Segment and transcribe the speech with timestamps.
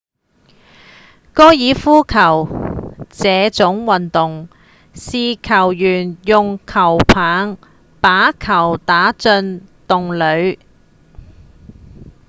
[1.31, 2.47] 高爾夫球
[3.11, 4.49] 這種運動
[4.95, 7.57] 是球員用球桿
[8.01, 10.57] 把球打進洞裡